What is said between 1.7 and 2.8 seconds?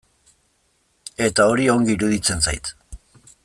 ongi iruditzen zait.